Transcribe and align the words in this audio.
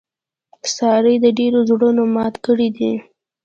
سارې 0.75 1.15
د 1.23 1.25
ډېرو 1.37 1.59
زړونه 1.69 2.03
مات 2.15 2.35
کړي 2.45 2.69
دي. 2.77 2.91